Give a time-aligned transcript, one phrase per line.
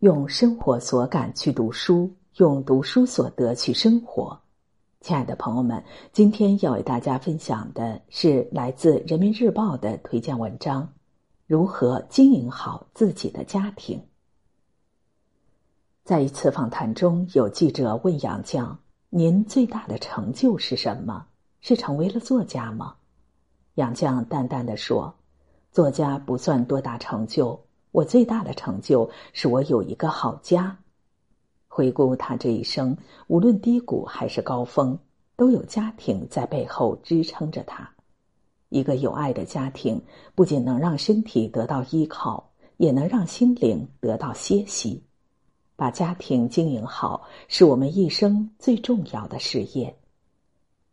[0.00, 4.38] 用生活所感去读书，用读书所得去生活。
[5.00, 5.82] 亲爱的朋友们，
[6.12, 10.88] 今天要为大家分享的是来自《人民日报》的推荐文章：
[11.48, 14.00] 如何经营好自己的家庭。
[16.04, 18.76] 在一次访谈中，有记者问杨绛
[19.10, 21.26] ：“您最大的成就是什么？
[21.60, 22.94] 是成为了作家吗？”
[23.74, 25.12] 杨绛淡淡的说
[25.72, 27.60] ：“作家不算多大成就，
[27.92, 30.76] 我最大的成就是我有一个好家。”
[31.68, 32.96] 回顾他这一生，
[33.28, 34.98] 无论低谷还是高峰，
[35.36, 37.88] 都有家庭在背后支撑着他。
[38.68, 40.02] 一个有爱的家庭，
[40.34, 45.02] 不仅能让身体得到依靠，也能让心灵得到歇息。
[45.76, 49.96] 把家庭经营好，是我们一生最重要的事业。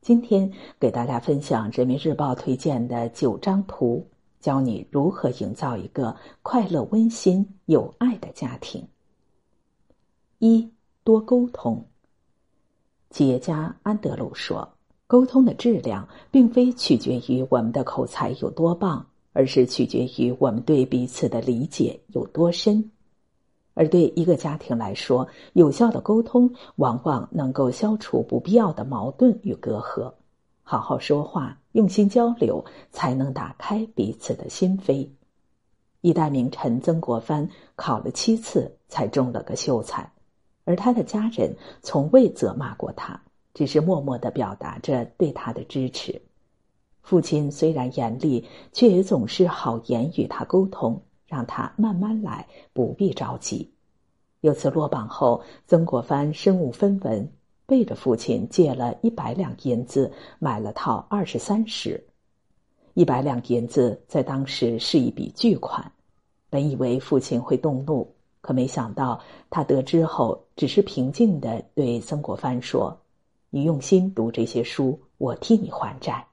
[0.01, 4.07] 今天给大家分享《人民日报》推荐的九张图，
[4.45, 8.87] 教你如何营造一个快乐、温馨、有爱的家庭。
[10.37, 10.69] 一
[11.03, 11.83] 多沟通。
[13.09, 14.69] 企业家安德鲁说
[15.07, 22.91] ：“沟通的质量并非取决于我们的口才有多棒，而是取决于我们对彼此的理解有多深。”
[23.73, 30.13] 而对一个家庭来说，有效的沟通往往能够消除不必要的矛盾与隔阂。
[30.67, 35.07] 好好说话，用心交流，才能打开彼此的心扉。
[36.01, 40.11] 一代名臣曾国藩考了七次才中了个秀才，
[40.63, 43.21] 而他的家人从未责骂过他，
[43.53, 46.21] 只是默默的表达着对他的支持。
[47.03, 51.01] 父亲虽然严厉，却也总是好言与他沟通。
[51.27, 53.73] 让他慢慢来，不必着急。
[54.41, 57.27] 有次落榜后，曾国藩身无分文，
[57.65, 62.03] 背着父亲借了一百两银子，买了套二十三石。
[62.93, 65.91] 一百两银子在当时是一笔巨款，
[66.49, 68.07] 本以为父亲会动怒，
[68.39, 72.97] 可没想到他得知后，只是平静的对曾国藩说
[73.49, 76.25] ：“你用心读这些书，我替你还债。”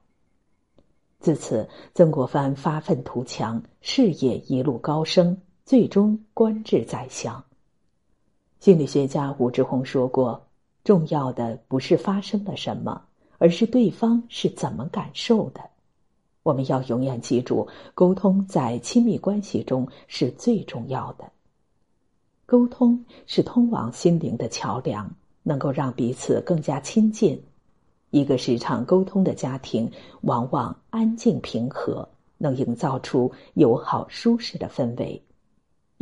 [1.18, 7.42] 自此，曾国藩发愤图强，事业一路高升，最终官至宰相。
[8.60, 10.40] 心理学家武志红说过
[10.84, 13.02] ：“重要的不是发生了什么，
[13.38, 15.60] 而是对方是怎么感受的。”
[16.42, 21.24] 我们要永远记住，沟通在亲密关系中是最重要的。
[22.46, 25.08] 沟通是通往心灵的桥梁，
[25.44, 27.40] 能够让彼此更加亲近。
[28.10, 29.90] 一个时常沟通的家庭，
[30.22, 32.06] 往往安静平和，
[32.38, 35.22] 能营造出友好舒适的氛围。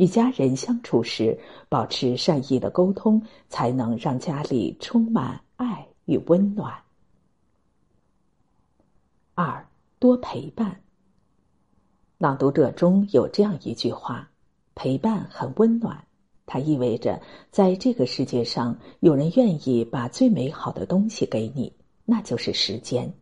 [0.01, 1.37] 与家人相处时，
[1.69, 6.73] 保持善意的沟通，才能让家里充满爱与温暖。
[9.35, 9.63] 二
[9.99, 10.81] 多陪伴。
[12.17, 14.27] 朗读者中有这样一句话
[14.73, 16.03] ：“陪伴很温暖。”
[16.47, 21.71] 它意味着，在这个世界上，有人愿意把最美好的东西给你。
[22.05, 23.13] 那就是时间。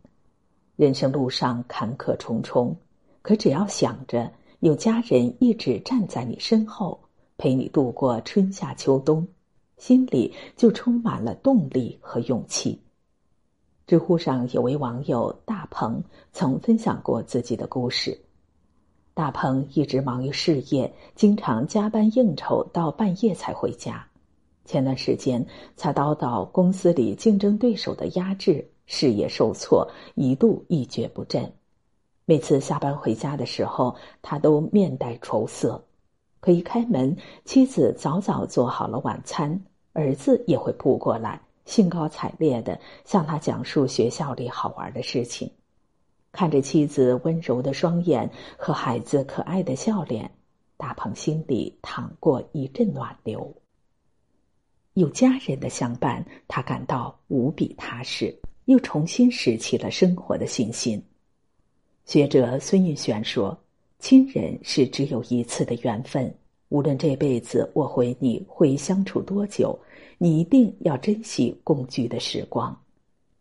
[0.76, 2.74] 人生路上坎坷重重，
[3.20, 7.00] 可只要想着有家人一直站在你身后，
[7.38, 9.26] 陪你度过春夏秋冬，
[9.78, 12.78] 心里就充满了动力和勇气。
[13.86, 16.04] 知乎上有位网友大鹏
[16.34, 18.20] 曾分享过自己的故事。
[19.14, 24.06] 大鹏一直忙于事业，经常加班应酬到半夜才回家。
[24.66, 25.44] 前段时间，
[25.74, 31.50] 才遭到公司里竞争对手的压制，事业受挫，一度一蹶不振。
[32.30, 35.84] 每次下班回家的时候，他都面带愁色。
[36.38, 39.60] 可一开门，妻子早早做好了晚餐，
[39.94, 45.50] 儿子也会扑过来，兴高采烈的向他讲述学校里好玩的事情。
[46.30, 50.30] 看着妻子温柔的双眼和孩子可爱的笑脸，
[50.76, 53.52] 大鹏心里淌过一阵暖流。
[54.94, 58.32] 有家人的相伴，他感到无比踏实，
[58.66, 61.04] 又重新拾起了生活的信心。
[62.10, 63.56] 学者孙运璇说
[64.00, 66.34] ：“亲人是只有一次的缘分，
[66.68, 69.78] 无论这辈子我和你会相处多久，
[70.18, 72.76] 你一定要珍惜共聚的时光，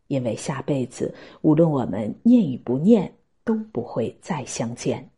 [0.06, 1.12] 因为下辈子
[1.42, 3.12] 无论我们念与不念，
[3.44, 5.10] 都不会再相见。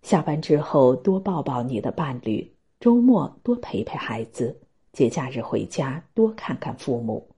[0.00, 2.50] 下班之后多抱抱你的伴侣，
[2.80, 4.58] 周末多陪陪孩子。”
[4.94, 7.28] 节假日回家多看看父母，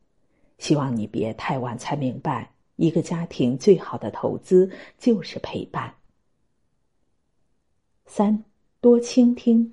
[0.58, 5.92] 希望你别太晚才明白，一个家庭最好的投资就是陪伴。
[8.06, 8.44] 三
[8.80, 9.72] 多倾听。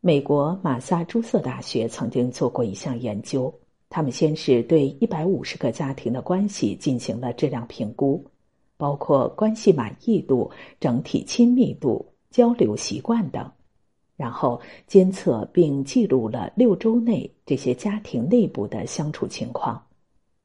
[0.00, 3.52] 美国马萨诸塞大学曾经做过一项研究，
[3.88, 8.24] 他们先是对一百五十个家庭的关系进行了质量评估，
[8.76, 13.50] 包括关系满意度、整体亲密度、交流习惯等。
[14.16, 19.82] 然后监测并记录了六周内这些家庭内部的相处情况。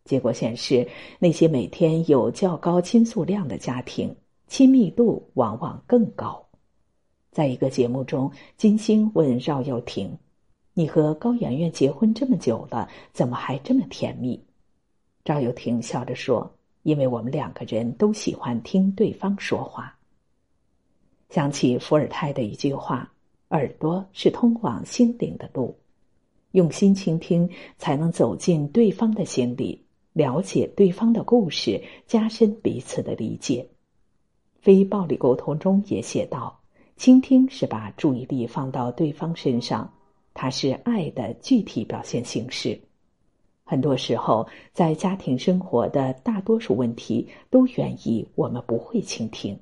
[0.06, 0.88] 结果显示，
[1.18, 4.16] 那些每天有较高倾诉量的家庭，
[4.48, 6.48] 亲密度往往更高。
[7.32, 10.16] 在一个节目中，金星问赵又廷
[10.76, 14.40] ：“你和高圆圆结婚这么久了，怎么还这么甜蜜？”
[15.26, 19.98] 赵又廷笑着说：“因为我们两个人都喜欢听对方说话。”
[21.32, 23.12] 想起伏尔泰的一句话
[23.50, 25.76] ：“耳朵是通往心灵的路，
[26.52, 27.50] 用心倾听，
[27.80, 29.82] 才能走进对方的心里。”
[30.16, 33.68] 了解对方的故事，加深彼此的理解。
[34.62, 36.58] 非暴力沟通中也写道
[36.96, 39.94] ：“倾听是把注意力放到对方身上，
[40.34, 42.80] 它是爱的具体表现形式。”
[43.66, 49.60] 很多时候，在家庭生活的大多数问题都源于我们不会倾听。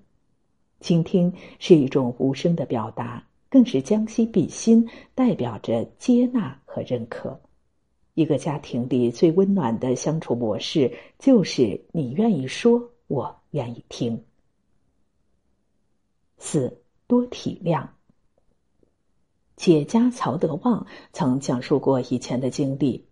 [0.82, 7.42] 倾听是一种无声的表达，更是将心比心，代表着接纳和认可。
[8.14, 14.24] 一个家庭里最温暖的相处模式，就是你愿意说，我愿意听。
[16.38, 17.88] 四多体谅。
[19.56, 23.06] 企业家曹德旺曾讲述过以前的经历：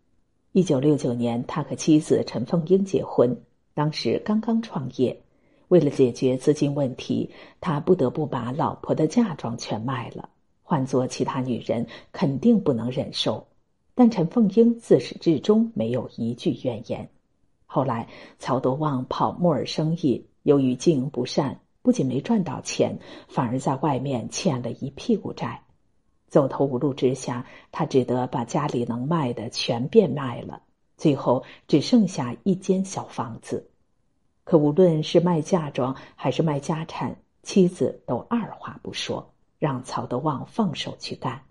[0.51, 3.35] 一九六九年，他和妻子陈凤英结婚，
[3.73, 5.21] 当时刚刚创业，
[5.69, 10.29] 为了解决资金问题，他不得不把老婆的嫁妆全卖了。
[10.63, 13.47] 换做其他女人，肯定不能忍受。
[13.93, 17.09] 但陈凤英自始至终没有一句怨言。
[17.65, 18.07] 后来，
[18.39, 22.97] 曹德旺跑木耳生意，由于经营不善，不仅没赚到钱，
[23.27, 25.63] 反而在外面欠了一屁股债。
[26.27, 30.61] 走投无路之下，他只得把家里能卖的全变卖了，
[30.97, 33.69] 最后只剩下一间小房子。
[34.43, 41.41] 可无论是卖嫁妆还是卖家产，妻子都二话不说，让曹德旺放手去干。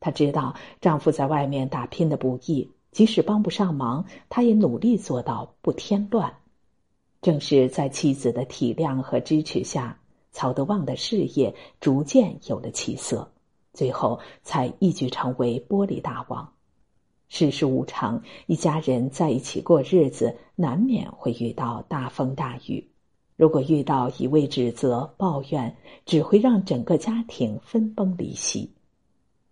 [0.00, 6.32] 她知道丈夫在外面打拼的不易，即使帮不上忙，她也努力做到不添乱。
[7.20, 9.98] 正是在妻子的体谅和支持下，
[10.30, 13.28] 曹德旺的事业逐渐有了起色，
[13.72, 16.52] 最后才一举成为玻璃大王。
[17.28, 22.88] 世事无常，一家人在一起过日子，难免会遇到大风大雨。
[23.36, 28.72] 如果遇到一味指责、抱怨，只会让整个家庭分崩离析。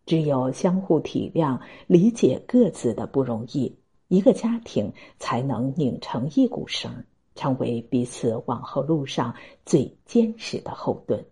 [0.06, 3.76] 只有相互体谅、理解各自的不容易，
[4.08, 7.04] 一个家庭才能拧成一股绳，
[7.34, 11.22] 成为彼此往后路上最坚实的后盾。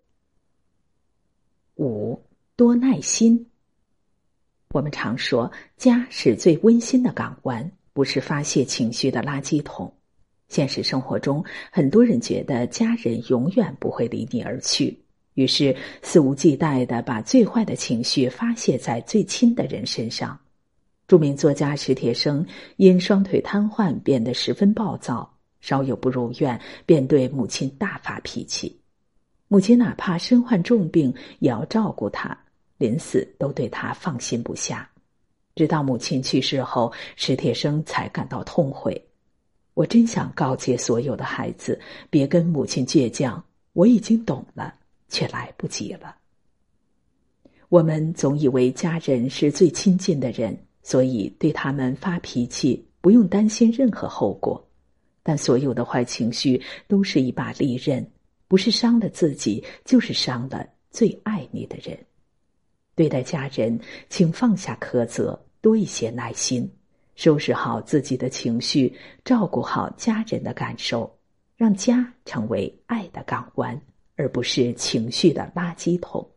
[1.76, 2.20] 五
[2.56, 3.46] 多耐心。
[4.70, 9.92] 我们常说，家是最温馨的港湾，不是发泄情绪的垃圾桶。
[10.48, 15.03] 现实生活中，很多人觉得家人永远不会离你而去。
[15.34, 20.38] 于是肆无忌惮的把最坏的情绪发泄在最亲的人身上。
[21.06, 22.46] 著名作家史铁生
[22.76, 28.80] 因双腿瘫痪变得十分暴躁，稍有不如愿便对母亲大发脾气。
[29.48, 32.36] 母亲哪怕身患重病也要照顾他，
[32.78, 34.88] 临死都对他放心不下。
[35.54, 39.00] 直到母亲去世后，史铁生才感到痛悔。
[39.74, 41.78] 我真想告诫所有的孩子，
[42.08, 43.44] 别跟母亲倔强。
[43.74, 44.74] 我已经懂了。
[45.08, 46.16] 却来不及了。
[47.68, 54.64] 我们总以为家人是最亲近的人，所以对他们发脾气不用担心任何后果。
[55.22, 58.06] 但所有的坏情绪都是一把利刃，
[58.46, 61.98] 不是伤了自己，就是伤了最爱你的人。
[62.94, 66.70] 对待家人，请放下苛责，多一些耐心，
[67.16, 71.12] 收拾好自己的情绪，照顾好家人的感受，
[71.56, 73.80] 让家成为爱的港湾。
[74.16, 76.28] 而不是情绪的垃圾桶。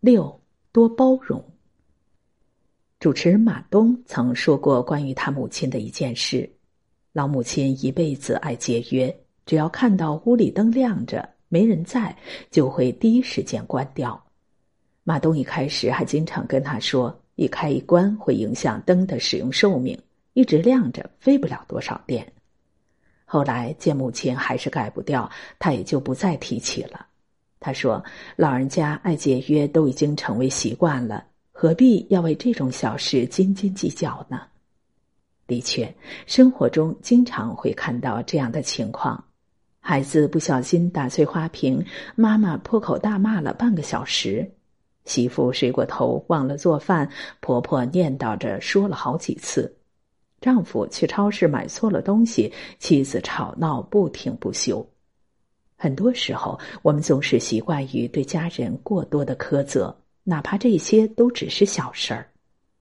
[0.00, 0.40] 六
[0.72, 1.42] 多包容。
[2.98, 6.48] 主持人马东曾说过关于他母亲的一件事：
[7.12, 9.12] 老母亲一辈子爱节约，
[9.44, 12.16] 只要看到屋里灯亮着没人在，
[12.50, 14.24] 就会第一时间关掉。
[15.04, 19.98] 马东一开始还经常跟他说，一开一关会影响灯的使用寿命，
[20.34, 22.32] 一直亮着费不了多少电。
[23.32, 25.26] 后来见母亲还是改不掉，
[25.58, 27.06] 他也就不再提起了。
[27.58, 28.04] 他说
[28.36, 34.42] ：“老人家爱节约都已经成为习惯了，何必要为这种小事斤斤计较呢？”
[35.48, 35.90] 的确，
[36.26, 39.24] 生活中经常会看到这样的情况：
[39.80, 41.82] 孩子不小心打碎花瓶，
[42.14, 44.44] 妈妈破口大骂了半个小时；
[45.06, 47.08] 媳妇睡过头忘了做饭，
[47.40, 49.74] 婆婆念叨着说了好几次。
[50.42, 54.86] 丈夫去超市买错了东西，妻子吵闹不停不休。
[55.76, 62.26] 很多时候，我们总是习惯于对家人过多的苛责，哪怕这些都只是小事儿。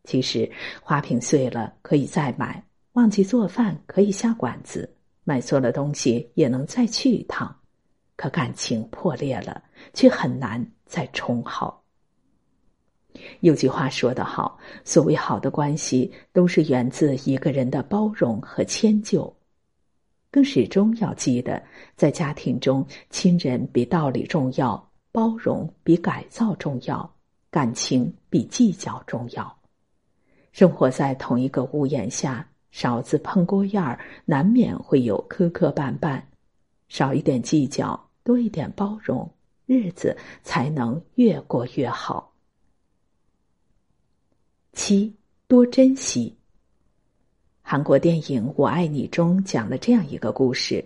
[0.04, 0.52] 其实，
[0.82, 2.64] 花瓶碎了可以再买，
[2.94, 4.92] 忘记做饭可以下馆子，
[5.24, 7.56] 买错了东西也能再去一趟。
[8.16, 9.64] 可感情破裂了，
[9.94, 11.81] 却很难再重好。
[13.42, 19.34] 有句话说得好：“所谓好的关系，都是源自一个人的包容和迁就。”
[20.32, 21.62] 更始终要记得，
[21.96, 27.14] 在家庭中，亲人比道理重要，包容比改造重要，
[27.50, 29.58] 感情比计较重要。
[30.54, 36.22] 生活在同一个屋檐下，勺子碰锅沿儿，难免会有磕磕绊绊。
[36.88, 39.30] 少一点计较，多一点包容，
[39.66, 42.31] 日子才能越过越好。
[44.74, 45.14] 七，
[45.50, 46.34] 多珍惜。
[47.62, 50.84] 韩国电影《我爱你》中讲了这样一个故事：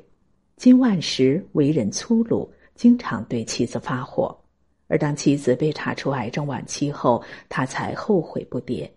[0.55, 4.35] 金万石为人粗鲁，经常对妻子发火，
[4.87, 8.89] 而当妻子被查出癌症晚期后，他才后悔不迭。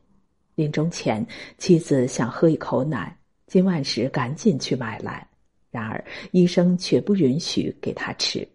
[0.54, 1.24] 临终前，
[1.58, 3.14] 妻子想喝一口奶，
[3.46, 5.28] 金万石赶紧去买来，
[5.70, 8.48] 然而医生却不允许给他吃，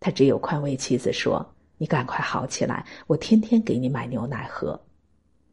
[0.00, 1.46] 他只有宽慰妻子说
[1.78, 4.78] ：“你赶快好起来，我天天给你买牛奶喝。”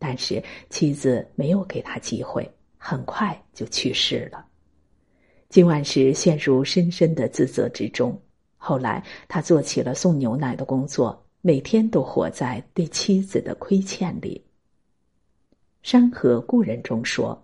[0.04, 2.46] 但是妻子没有给他机会。
[2.78, 4.46] 很快就去世了，
[5.48, 8.22] 金万石陷入深深的自责之中。
[8.58, 14.44] 后来，他做起了送牛奶的工作，每天都活在对妻子的亏欠里。
[15.82, 17.42] 《山河故人》中说：“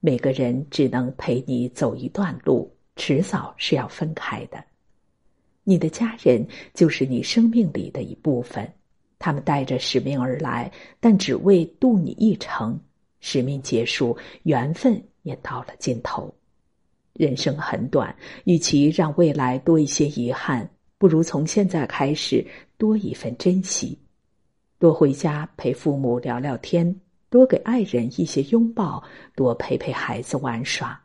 [0.00, 4.62] 每个人只能陪你走一段路，迟早是要分开的。
[5.64, 8.70] 你的家人就是你生命里的一部分，
[9.22, 12.78] 他们带着使命而来，但只为渡你一程。”
[13.24, 16.34] 使命结束，缘分也到了尽头。
[17.12, 18.12] 人生很短，
[18.42, 22.44] 与其让未来多一些遗憾，不如从现在开始
[22.76, 23.96] 多一份珍惜。
[24.80, 26.92] 多回家陪父母聊聊天，
[27.30, 29.00] 多给爱人一些拥抱，
[29.36, 31.00] 多陪陪孩子玩耍。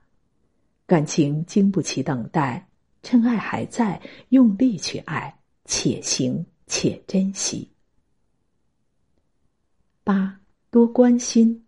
[0.87, 2.67] 感情经不起等待，
[3.03, 5.31] 趁爱还在，用力去爱，
[5.65, 7.69] 且行且珍惜。
[10.07, 10.33] 八
[10.71, 11.65] 多关心。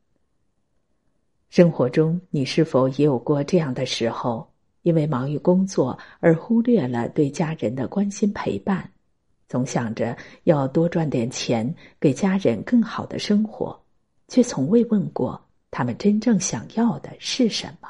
[1.50, 4.50] 生活中，你是否也有过这样的时候？
[4.84, 8.90] 因为忙于工作而忽略了对家人的关心陪伴，
[9.50, 13.78] 总想着要多赚点钱给家人更好的生活，
[14.30, 15.38] 却从未问过
[15.70, 17.90] 他们真正想要的是什么。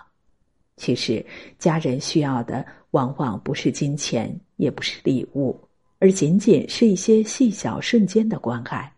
[0.77, 1.23] 其实，
[1.59, 5.55] 家人需要的往往不是金钱，也不是礼物，
[5.99, 8.91] 而仅仅是一些细小瞬间的关爱。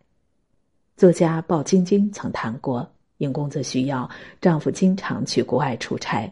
[1.02, 2.88] 作家鲍晶晶曾谈过。
[3.18, 4.08] 因工作需要，
[4.40, 6.32] 丈夫经常去国外出差，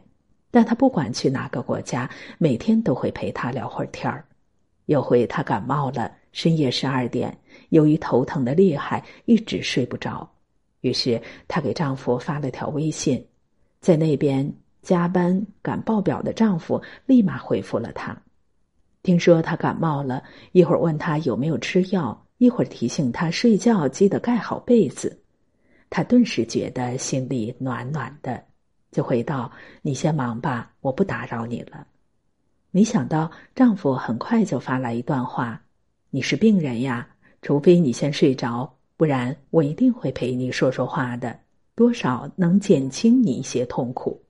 [0.52, 2.08] 但她不管去哪个国家，
[2.38, 4.24] 每天都会陪他聊会儿天儿。
[4.86, 7.36] 有回她感冒了，深夜十二点，
[7.70, 10.30] 由于头疼的厉害，一直睡不着。
[10.82, 13.26] 于是她给丈夫发了条微信，
[13.82, 14.48] 在那边
[14.84, 18.16] 加班赶报表的丈夫立马回复了她。
[19.02, 25.22] 听说她感冒了，一会儿问她有没有吃药，一会儿提醒她睡觉记得盖好被子。
[25.90, 28.42] 她顿时觉得心里暖暖的，
[28.92, 29.52] 就回道
[29.84, 31.86] ：“你先忙吧，我不打扰你了。”
[32.72, 35.62] 没想到丈夫很快就发来一段话
[36.12, 37.08] ：“你是病人呀，
[37.42, 41.38] 除非你先睡着，不然我一定会陪你说说话的，
[41.76, 44.24] 多少能减轻你一些痛苦。”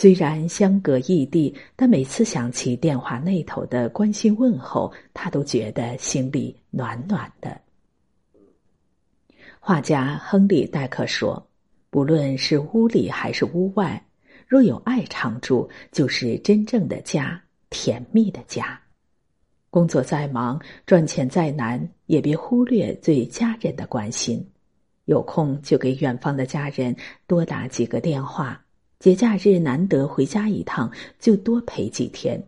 [0.00, 7.60] 虽然相隔异地，但每次想起电话那头的关心问候，他都觉得心里暖暖的。
[9.58, 11.44] 画家亨利·戴克说
[11.90, 14.00] ：“不论是屋里还是屋外，
[14.46, 18.80] 若有爱常驻，就是真正的家，甜蜜的家。
[19.68, 24.48] 工作再忙，赚钱再难，也别忽略对家人的关心。
[25.06, 26.94] 有空就给远方的家人
[27.26, 28.64] 多打几个电话，
[28.98, 30.90] 节假日难得回家一趟，
[31.20, 32.42] 就多陪几天，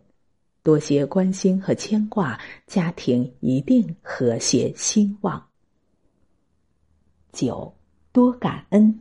[0.61, 5.41] 多些关心和牵挂，家庭一定和谐兴旺。”
[7.31, 7.73] 九
[8.11, 8.99] 多感恩。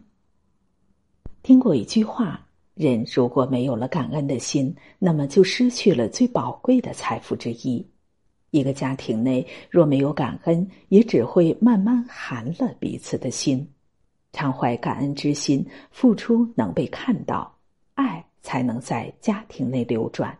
[1.42, 7.84] 听过一句话：人如果没有了感恩的心，那么就失去了最宝贵的财富之一。
[8.52, 13.68] 一个家庭内若没有感恩，也只会慢慢寒了彼此的心。
[14.32, 17.56] 常怀感恩之心，付出能被看到，
[17.94, 20.36] 爱才能在家庭内流转。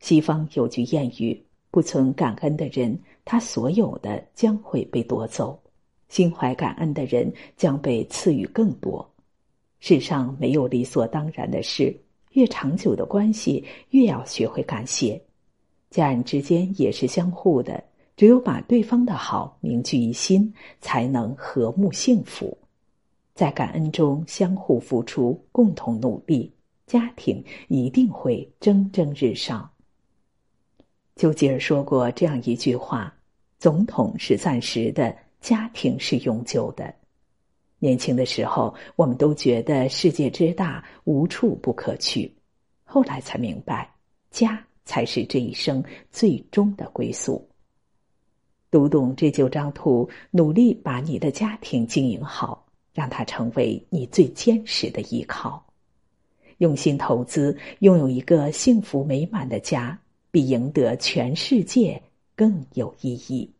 [0.00, 5.60] 西方有句谚语：不存感恩的人，他所有的将会被夺走。
[6.08, 9.08] 心怀感恩的人将被赐予更多。
[9.78, 11.94] 世上没有理所当然的事，
[12.32, 15.20] 越长久的关系越要学会感谢。
[15.90, 17.84] 家人之间也是相互的，
[18.18, 22.58] 只有把对方的好铭记于心，才能和睦幸福。
[23.32, 26.52] 在感恩中相互付出，共同努力，
[26.84, 29.70] 家庭一定会蒸蒸日上。
[31.14, 33.14] 丘吉尔说过这样一句话
[33.56, 36.92] ：“总统是暂时的，家庭是永久的。”
[37.78, 42.34] 年轻的时候，我们都觉得世界之大，无处不可去。
[42.82, 43.88] 后来才明白，
[44.32, 47.47] 家才是这一生最终的归宿。
[48.70, 55.64] 读懂这九张图，努力把你的家庭经营好，让它成为你最坚实的依靠。
[56.58, 59.98] 用心投资，拥有一个幸福美满的家，
[60.30, 62.02] 比赢得全世界
[62.34, 63.50] 更有意义。